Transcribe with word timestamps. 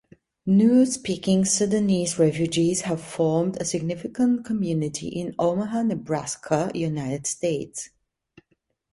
Nuer-speaking 0.47 1.45
Sudanese 1.45 2.17
refugees 2.17 2.81
have 2.81 2.99
formed 2.99 3.57
a 3.57 3.65
significant 3.65 4.43
community 4.43 5.07
in 5.07 5.35
Omaha, 5.37 5.83
Nebraska, 5.83 6.71
United 6.73 7.27
States. 7.27 7.91